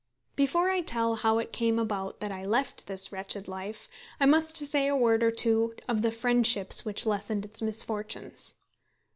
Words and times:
Before 0.35 0.71
I 0.71 0.81
tell 0.81 1.13
how 1.17 1.37
it 1.37 1.53
came 1.53 1.77
about 1.77 2.21
that 2.21 2.31
I 2.31 2.43
left 2.43 2.87
this 2.87 3.11
wretched 3.11 3.47
life, 3.47 3.87
I 4.19 4.25
must 4.25 4.57
say 4.57 4.87
a 4.87 4.95
word 4.95 5.21
or 5.21 5.29
two 5.29 5.75
of 5.87 6.01
the 6.01 6.09
friendships 6.09 6.83
which 6.83 7.05
lessened 7.05 7.45
its 7.45 7.61
misfortunes. 7.61 8.55